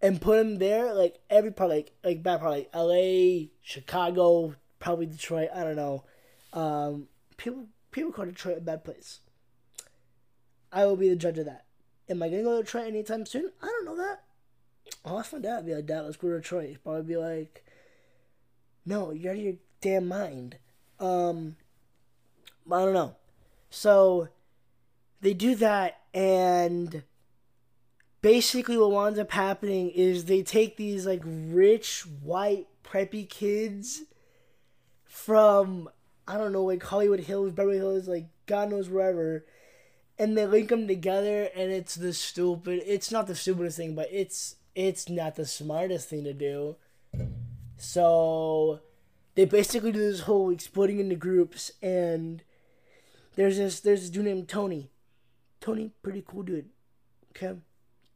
[0.00, 5.06] and put them there, like every part, like like bad part, like L.A., Chicago, probably
[5.06, 5.48] Detroit.
[5.54, 6.04] I don't know.
[6.52, 9.20] Um, people people call Detroit a bad place.
[10.72, 11.66] I will be the judge of that.
[12.08, 13.52] Am I gonna go to Detroit anytime soon?
[13.62, 14.22] I don't know that.
[15.04, 15.66] I'll ask my dad.
[15.66, 16.68] Be like, Dad, let's go to Detroit.
[16.68, 17.64] He'd probably be like,
[18.84, 20.58] No, you're out of your damn mind.
[20.98, 21.56] Um,
[22.70, 23.16] I don't know.
[23.70, 24.28] So
[25.20, 27.02] they do that, and
[28.20, 34.02] basically, what winds up happening is they take these like rich white preppy kids
[35.04, 35.88] from
[36.26, 39.44] I don't know, like Hollywood Hills, Beverly Hills, like God knows wherever
[40.18, 44.08] and they link them together and it's the stupid it's not the stupidest thing but
[44.12, 46.76] it's it's not the smartest thing to do.
[47.76, 48.80] So
[49.34, 52.42] they basically do this whole like, splitting into groups and
[53.36, 54.90] there's this there's this dude named tony.
[55.60, 56.68] Tony pretty cool dude.
[57.30, 57.58] Okay?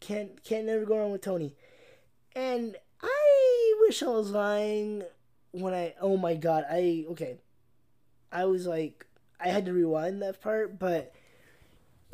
[0.01, 1.55] Can't can't never go wrong with tony.
[2.35, 5.03] And i wish i was lying
[5.53, 7.39] when i oh my god i okay.
[8.33, 9.07] I was like
[9.41, 11.13] i had to rewind that part but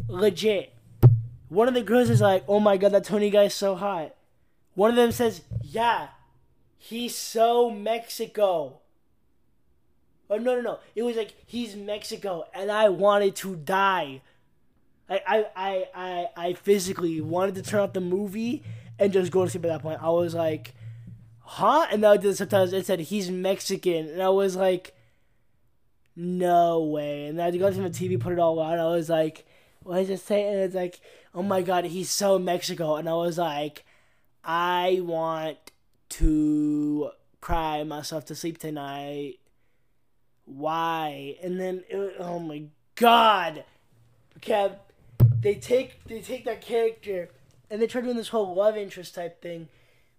[0.08, 0.72] legit.
[1.48, 4.14] One of the girls is like, "Oh my god, that Tony guy is so hot."
[4.74, 6.08] One of them says, "Yeah,
[6.78, 8.78] he's so Mexico."
[10.30, 10.78] Oh no no no!
[10.94, 14.22] It was like he's Mexico, and I wanted to die.
[15.08, 18.62] I I I I, I physically wanted to turn off the movie
[18.98, 20.02] and just go to sleep at that point.
[20.02, 20.74] I was like,
[21.40, 22.72] "Huh?" And then I did subtitles.
[22.72, 24.96] It said he's Mexican, and I was like,
[26.16, 28.78] "No way!" And then I had to go to the TV, put it all on.
[28.78, 29.44] I was like
[29.84, 30.46] what does it say?
[30.48, 31.00] And it's like,
[31.34, 32.96] oh my god, he's so Mexico.
[32.96, 33.84] And I was like,
[34.44, 35.58] I want
[36.10, 39.38] to cry myself to sleep tonight.
[40.44, 41.36] Why?
[41.42, 42.64] And then, it, oh my
[42.96, 43.64] god,
[44.40, 44.76] Kev,
[45.40, 47.30] they take they take that character
[47.70, 49.68] and they try doing this whole love interest type thing,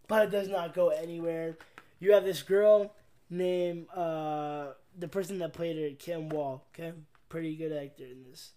[0.07, 1.57] but it does not go anywhere.
[1.99, 2.93] You have this girl
[3.29, 6.65] named uh the person that played her, Kim Wall.
[6.73, 6.93] Okay,
[7.29, 8.51] pretty good actor in this.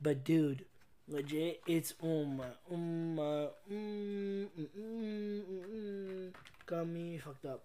[0.00, 0.64] But dude,
[1.08, 6.32] legit, it's um um mm, mm, mm, mm,
[6.66, 7.62] got me fucked up.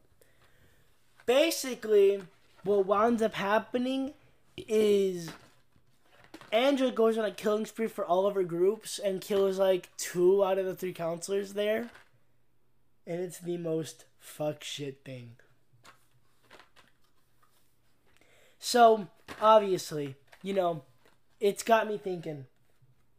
[1.25, 2.21] Basically,
[2.63, 4.13] what winds up happening
[4.57, 5.29] is
[6.51, 10.43] Andrea goes on a killing spree for all of her groups and kills like two
[10.43, 11.89] out of the three counselors there.
[13.07, 15.35] And it's the most fuck shit thing.
[18.57, 19.07] So,
[19.39, 20.83] obviously, you know,
[21.45, 22.47] it's got me thinking,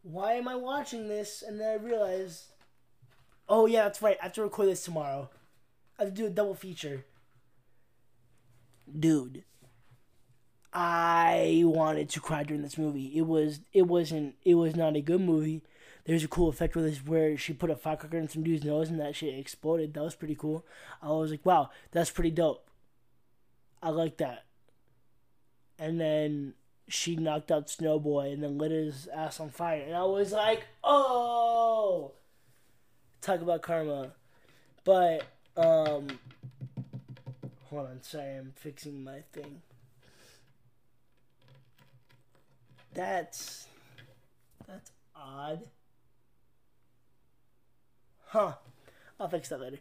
[0.03, 1.41] why am I watching this?
[1.41, 2.47] And then I realized,
[3.47, 4.17] oh yeah, that's right.
[4.19, 5.29] I have to record this tomorrow.
[5.97, 7.05] I have to do a double feature.
[8.99, 9.45] Dude,
[10.73, 13.13] I wanted to cry during this movie.
[13.15, 15.63] It was it wasn't it was not a good movie.
[16.03, 18.89] there's a cool effect with this where she put a firecracker in some dude's nose
[18.89, 19.93] and that shit exploded.
[19.93, 20.65] That was pretty cool.
[21.01, 22.67] I was like, wow, that's pretty dope.
[23.81, 24.43] I like that.
[25.79, 26.55] And then
[26.87, 29.83] she knocked out Snowboy and then lit his ass on fire.
[29.85, 32.13] And I was like, oh!
[33.21, 34.11] Talk about karma.
[34.83, 35.23] But,
[35.57, 36.07] um,
[37.65, 39.61] hold on, sorry, I'm fixing my thing.
[42.93, 43.67] That's,
[44.67, 45.63] that's odd.
[48.27, 48.53] Huh.
[49.19, 49.79] I'll fix that later.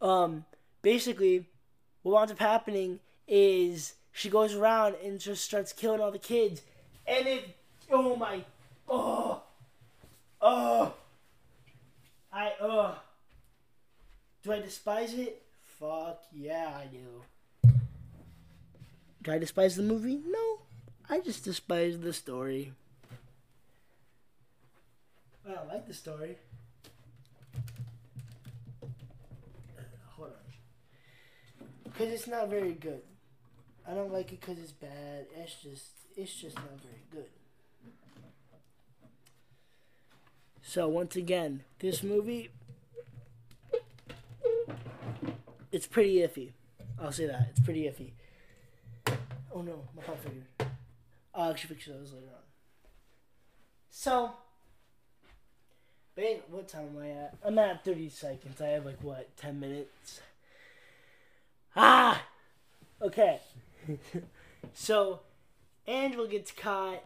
[0.00, 0.44] Um,
[0.82, 1.46] basically,
[2.02, 6.62] what winds up happening is she goes around and just starts killing all the kids,
[7.06, 7.56] and it,
[7.88, 8.44] oh my,
[8.88, 9.40] oh,
[10.40, 10.92] oh,
[12.32, 12.98] I, oh,
[14.42, 15.40] do I despise it?
[15.78, 17.22] Fuck yeah, I do.
[19.22, 20.20] Do I despise the movie?
[20.26, 20.62] No,
[21.08, 22.72] I just despise the story.
[25.46, 26.36] I like the story.
[30.16, 31.66] Hold on.
[31.84, 33.00] Because it's not very good.
[33.88, 35.26] I don't like it because it's bad.
[35.34, 37.30] It's just, it's just not very good.
[40.62, 42.50] So once again, this movie,
[45.72, 46.50] it's pretty iffy.
[47.00, 48.10] I'll say that it's pretty iffy.
[49.50, 50.44] Oh no, my pop figured.
[51.34, 52.42] I'll actually fix those later on.
[53.90, 54.32] So,
[56.14, 57.34] babe, what time am I at?
[57.42, 58.60] I'm at 30 seconds.
[58.60, 60.20] I have like what, 10 minutes?
[61.74, 62.22] Ah!
[63.00, 63.40] Okay.
[64.74, 65.20] So,
[65.86, 67.02] Angela gets caught,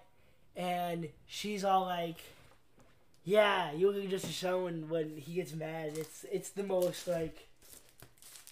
[0.57, 2.19] and she's all like,
[3.25, 5.93] "Yeah, you look just showing when he gets mad.
[5.97, 7.49] It's it's the most like."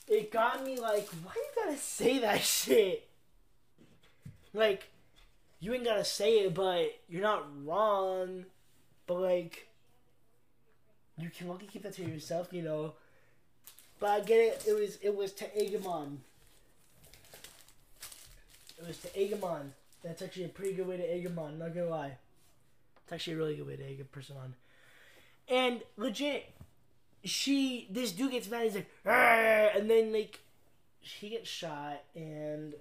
[0.08, 3.06] It got me like, why you gotta say that shit?
[4.52, 4.90] Like,
[5.60, 8.46] you ain't gotta say it, but you're not wrong.
[9.06, 9.68] But like,
[11.16, 12.94] you can lucky keep that to yourself, you know.
[14.00, 14.64] But I get it.
[14.66, 16.16] It was it was to Agamon.
[18.80, 19.70] It was to Agamon.
[20.02, 21.58] That's actually a pretty good way to Agamon.
[21.58, 22.16] Not gonna lie.
[23.04, 24.54] It's actually a really good way to egg a person on.
[25.48, 26.48] And legit,
[27.24, 28.62] she this dude gets mad.
[28.62, 30.40] He's like, and then like,
[31.00, 32.74] he gets shot, and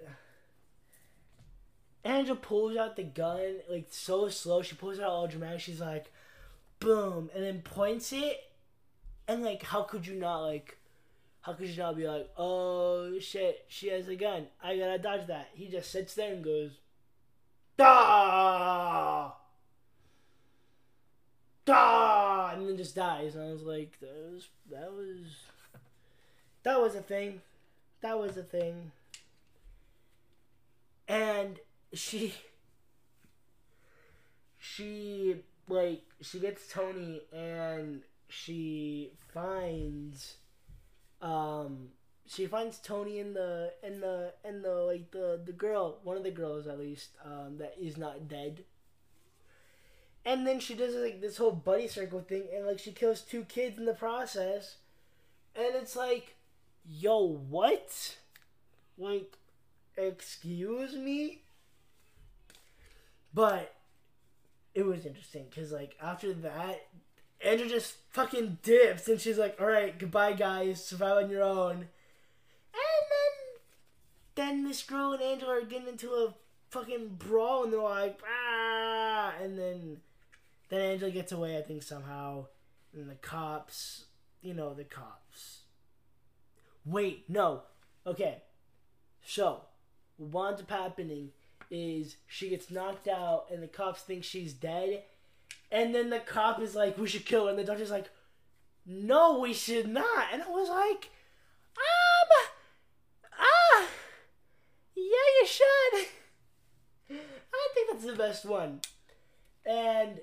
[2.04, 4.62] Angela pulls out the gun like so slow.
[4.62, 5.60] She pulls it out all dramatic.
[5.60, 6.10] She's like,
[6.78, 8.50] boom, and then points it,
[9.28, 10.78] and like, how could you not like?
[11.42, 14.46] How could you not be like, oh shit, she has a gun.
[14.62, 15.48] I gotta dodge that.
[15.54, 16.72] He just sits there and goes,
[17.78, 19.32] da,
[21.64, 23.34] da, and then just dies.
[23.34, 25.26] And I was like, that was that was
[26.62, 27.40] that was a thing.
[28.02, 28.92] That was a thing.
[31.08, 31.58] And
[31.94, 32.34] she
[34.58, 35.36] she
[35.68, 40.36] like she gets Tony and she finds
[41.22, 41.88] um
[42.26, 46.22] she finds Tony in the in the in the like the the girl one of
[46.22, 48.64] the girls at least um that is not dead.
[50.24, 53.44] And then she does like this whole buddy circle thing and like she kills two
[53.44, 54.76] kids in the process.
[55.56, 56.36] And it's like
[56.88, 58.16] yo what?
[58.98, 59.36] Like
[59.96, 61.42] excuse me?
[63.34, 63.74] But
[64.74, 66.86] it was interesting because like after that
[67.44, 70.84] Andrew just fucking dips and she's like, all right, goodbye, guys.
[70.84, 71.76] Survive on your own.
[72.72, 73.54] And then,
[74.34, 76.34] then this girl and Angela are getting into a
[76.70, 79.32] fucking brawl and they're like, ah.
[79.40, 79.96] And then,
[80.68, 82.46] then Angela gets away, I think, somehow.
[82.94, 84.04] And the cops,
[84.42, 85.60] you know, the cops.
[86.84, 87.62] Wait, no.
[88.06, 88.42] Okay.
[89.24, 89.62] So,
[90.16, 91.30] what winds up happening
[91.70, 95.04] is she gets knocked out and the cops think she's dead
[95.70, 97.50] and then the cop is like, we should kill her.
[97.50, 98.10] And the doctor's like,
[98.86, 100.28] no, we should not.
[100.32, 101.10] And I was like,
[101.76, 102.48] um,
[103.38, 103.86] ah,
[104.96, 105.02] yeah,
[105.40, 106.06] you should.
[107.52, 108.80] I think that's the best one.
[109.66, 110.20] And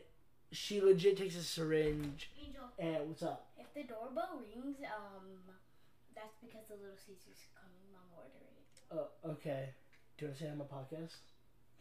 [0.51, 2.29] she legit takes a syringe.
[2.45, 3.47] Angel, And what's up?
[3.57, 5.53] if the doorbell rings, um,
[6.15, 7.85] that's because the Little Caesar's coming.
[7.93, 9.13] Mom ordered it.
[9.25, 9.69] Oh, okay.
[10.17, 11.17] Do you want to say on my podcast?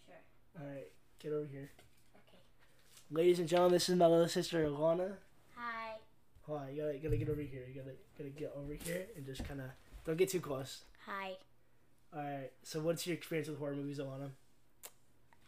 [0.05, 0.61] Sure.
[0.61, 0.89] All right,
[1.19, 1.71] get over here.
[3.11, 5.13] Ladies and gentlemen, this is my little sister, Alana.
[5.55, 5.95] Hi.
[6.47, 7.63] Hold on, you gotta, gotta get over here.
[7.69, 9.67] You gotta, gotta get over here and just kind of
[10.05, 10.83] don't get too close.
[11.07, 11.37] Hi.
[12.13, 12.51] All right.
[12.65, 14.31] So, what's your experience with horror movies, Alana?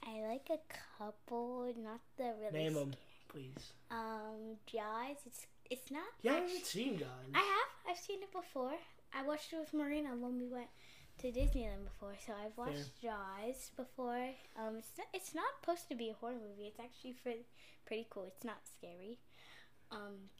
[0.04, 0.58] I like a
[0.98, 2.64] couple, not the really.
[2.64, 2.94] Name them,
[3.28, 3.72] please.
[3.90, 5.16] Um, Jaws.
[5.26, 6.06] It's it's not.
[6.22, 7.08] Yeah, I haven't seen John.
[7.34, 7.90] I have.
[7.90, 8.74] I've seen it before.
[9.12, 10.68] I watched it with Marina when we went
[11.18, 12.14] to Disneyland before.
[12.24, 14.30] So I've watched Jaws before.
[14.56, 16.68] Um, it's not, it's not supposed to be a horror movie.
[16.68, 17.32] It's actually for,
[17.86, 18.24] pretty cool.
[18.28, 19.18] It's not scary.
[19.90, 20.30] Um,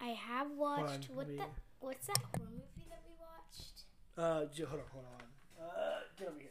[0.00, 1.44] I have watched on, what let the
[1.80, 3.84] what's that horror movie that we watched?
[4.18, 5.64] Uh, j- hold on, hold on.
[5.64, 6.50] Uh, get over here.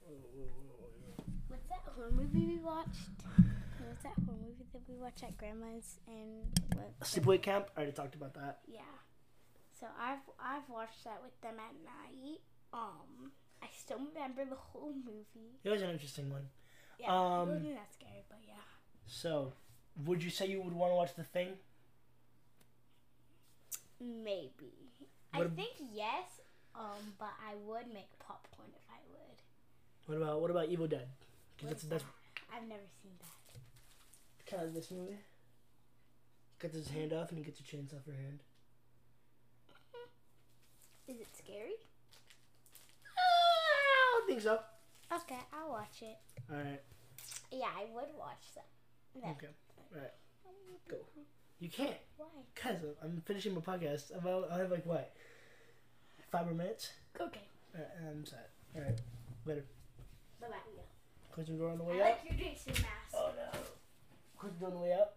[0.00, 1.24] Whoa, whoa, whoa, whoa.
[1.48, 3.22] What's that horror movie we watched?
[3.86, 6.98] What's that horror movie that we watched at grandma's and what?
[7.00, 7.70] Sleepaway Camp.
[7.76, 8.60] I already talked about that.
[8.66, 8.80] Yeah.
[9.82, 12.38] So I've I've watched that with them at night.
[12.72, 15.58] Um, I still remember the whole movie.
[15.64, 16.46] It was an interesting one.
[17.00, 18.62] Yeah, Um, it wasn't that scary, but yeah.
[19.08, 19.52] So,
[20.04, 21.58] would you say you would want to watch The Thing?
[24.00, 24.72] Maybe.
[25.32, 26.40] What I ab- think yes.
[26.76, 29.38] Um, but I would make popcorn if I would.
[30.06, 31.08] What about what about Evil Dead?
[31.58, 32.54] 'Cause What's that's that's that?
[32.56, 34.46] I've never seen that.
[34.46, 35.18] kind of this movie.
[36.60, 38.42] Gets his hand off and he gets a chainsaw for hand.
[41.08, 41.74] Is it scary?
[43.06, 44.60] Ah, I don't think so.
[45.12, 46.16] Okay, I'll watch it.
[46.50, 46.80] All right.
[47.50, 48.66] Yeah, I would watch that.
[49.20, 49.30] that.
[49.36, 49.48] Okay.
[49.94, 50.12] All right.
[50.88, 50.96] Go.
[51.60, 52.26] You can't, Why?
[52.56, 54.16] cause I'm finishing my podcast.
[54.16, 55.12] About I have like what,
[56.30, 56.90] five more minutes.
[57.20, 57.40] Okay.
[57.74, 58.50] All right, and I'm set.
[58.74, 59.00] All right.
[59.44, 59.64] Later.
[60.40, 60.56] Bye bye.
[61.32, 63.14] Close the door on the I way like your Jason mask.
[63.14, 63.58] Oh no.
[64.38, 65.12] Close the door on the way out.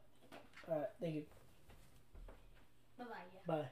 [0.69, 0.87] All right.
[0.99, 1.23] Thank you.
[2.97, 3.55] Bye bye.
[3.55, 3.67] Bye.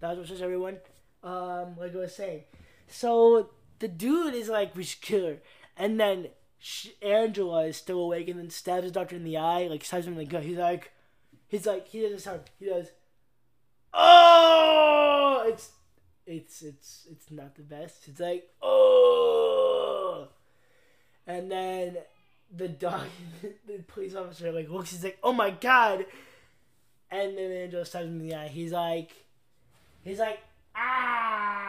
[0.00, 0.78] That was just everyone.
[1.22, 2.42] Um, like I was saying,
[2.88, 5.36] so the dude is like, we should kill her,
[5.76, 6.28] and then
[6.58, 10.06] sh- Angela is still awake, and then stabs the doctor in the eye, like stabs
[10.06, 10.42] him in the gut.
[10.42, 10.90] He's like,
[11.48, 12.40] he's like, he does this sound.
[12.58, 12.88] He does.
[13.92, 15.70] Oh, it's,
[16.26, 18.08] it's, it's, it's not the best.
[18.08, 20.28] It's like, oh,
[21.26, 21.98] and then
[22.56, 23.06] the dog,
[23.66, 24.92] the police officer like looks.
[24.92, 26.06] He's like, oh my god.
[27.10, 28.48] And then Angela stabs him in the eye.
[28.48, 29.10] He's like,
[30.04, 30.40] he's like,
[30.74, 31.60] ah,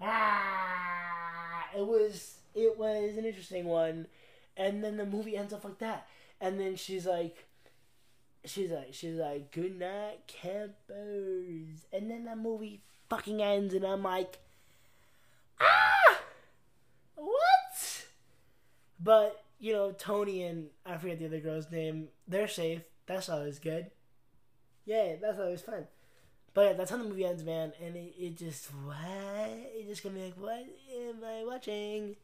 [0.00, 1.64] ah.
[1.76, 4.06] It was, it was an interesting one.
[4.56, 6.06] And then the movie ends up like that.
[6.40, 7.46] And then she's like,
[8.44, 11.86] she's like, she's like, good night, campers.
[11.92, 14.38] And then the movie fucking ends, and I'm like,
[15.60, 16.18] ah,
[17.16, 18.04] what?
[19.00, 22.08] But you know, Tony and I forget the other girl's name.
[22.28, 22.82] They're safe.
[23.06, 23.90] That's always good.
[24.84, 25.86] Yeah, that's always fun.
[26.52, 27.72] But yeah, that's how the movie ends, man.
[27.82, 28.96] And it, it just what?
[29.48, 30.66] It just gonna be like, what
[30.96, 32.16] am I watching?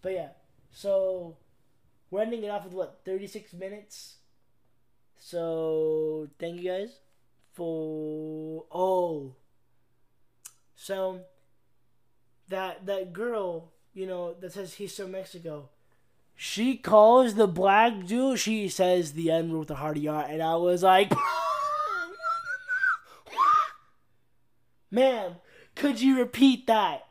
[0.00, 0.28] But yeah,
[0.70, 1.36] so
[2.10, 4.16] we're ending it off with what thirty six minutes.
[5.18, 6.98] So thank you guys
[7.52, 9.34] for oh.
[10.76, 11.20] So
[12.48, 15.68] that that girl, you know, that says he's from Mexico
[16.36, 20.56] she calls the black dude, she says the N with a heart R, and I
[20.56, 21.12] was like,
[24.94, 25.36] ma'am,
[25.74, 27.06] could you repeat that?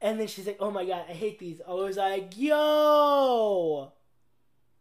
[0.00, 1.60] And then she's like, oh my god, I hate these.
[1.66, 3.92] I was like, yo,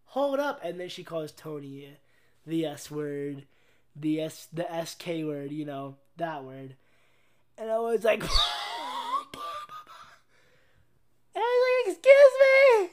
[0.06, 0.60] hold up.
[0.64, 1.98] And then she calls Tony
[2.46, 3.46] the S word,
[3.96, 6.76] the S, the SK word, you know, that word.
[7.58, 8.30] And I was like, and
[11.36, 12.90] I was like, excuse me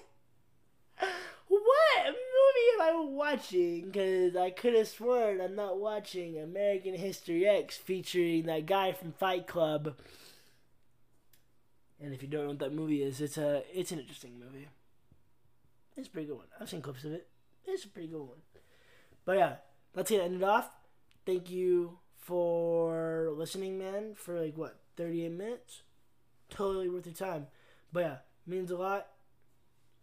[1.49, 2.93] what movie am I
[3.27, 3.87] watching?
[3.87, 9.13] Because I could have sworn I'm not watching American History X featuring that guy from
[9.13, 9.95] Fight Club.
[12.01, 14.69] And if you don't know what that movie is, it's a it's an interesting movie.
[15.97, 16.47] It's a pretty good one.
[16.61, 17.27] I've seen clips of it.
[17.65, 18.43] It's a pretty good one.
[19.25, 19.55] But yeah,
[19.95, 20.71] let's get it ended off.
[21.25, 24.15] Thank you for listening, man.
[24.15, 25.83] For like what, 38 minutes?
[26.51, 27.47] Totally worth your time.
[27.93, 28.17] But yeah,
[28.47, 29.09] means a lot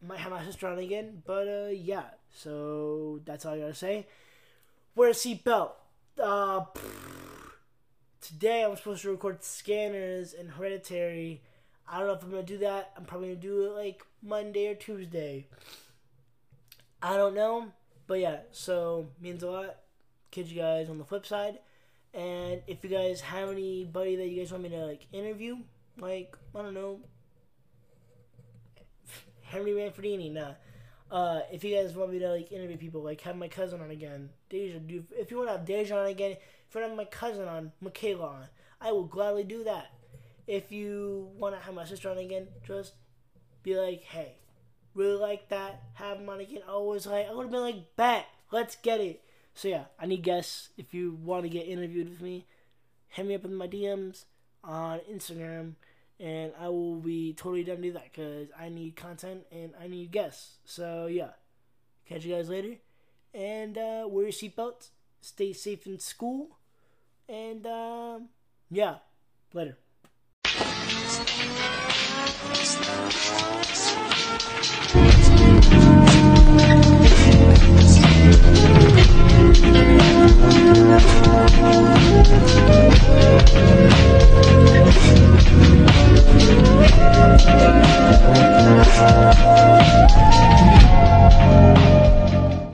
[0.05, 2.03] might have my sister on again, but uh, yeah.
[2.33, 4.07] So that's all I gotta say.
[4.95, 5.71] Wear a seatbelt.
[6.21, 6.65] Uh,
[8.21, 11.41] today I'm supposed to record scanners and hereditary.
[11.87, 12.91] I don't know if I'm gonna do that.
[12.97, 15.47] I'm probably gonna do it like Monday or Tuesday.
[17.01, 17.71] I don't know,
[18.07, 18.39] but yeah.
[18.51, 19.75] So means a lot.
[20.31, 21.59] Catch you guys on the flip side.
[22.13, 25.57] And if you guys have anybody that you guys want me to like interview,
[25.99, 26.99] like I don't know,
[29.53, 30.53] Henry Manfredini, nah.
[31.11, 33.91] Uh, if you guys want me to like interview people, like have my cousin on
[33.91, 36.89] again, Deja, do if you want to have Deja on again, if you want to
[36.89, 38.47] have my cousin on, Michaela on,
[38.81, 39.91] I will gladly do that.
[40.47, 42.93] If you want to have my sister on again, just
[43.61, 44.33] be like, hey,
[44.95, 46.63] really like that, have them on again.
[46.67, 49.21] I was like, I would have been like, bet, let's get it.
[49.53, 50.69] So yeah, I need guests.
[50.77, 52.47] If you want to get interviewed with me,
[53.09, 54.25] hit me up in my DMs
[54.63, 55.75] on Instagram
[56.23, 59.87] and I will be totally done to do that because I need content and I
[59.87, 60.57] need guests.
[60.63, 61.31] So yeah,
[62.07, 62.77] catch you guys later,
[63.33, 66.57] and uh, wear your seatbelts, stay safe in school,
[67.27, 68.29] and um,
[68.71, 68.99] yeah,
[69.53, 69.77] later.
[86.35, 86.73] Thank